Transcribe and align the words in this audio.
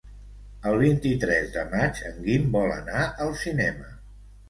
El 0.69 0.77
vint-i-tres 0.83 1.53
de 1.59 1.67
maig 1.75 2.03
en 2.09 2.19
Guim 2.25 2.51
vol 2.59 2.77
anar 2.81 3.07
al 3.29 3.39
cinema. 3.47 3.97